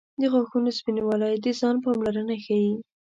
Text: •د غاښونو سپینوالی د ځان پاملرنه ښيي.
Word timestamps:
•د 0.19 0.21
غاښونو 0.33 0.69
سپینوالی 0.79 1.33
د 1.43 1.47
ځان 1.59 1.75
پاملرنه 1.83 2.35
ښيي. 2.45 2.71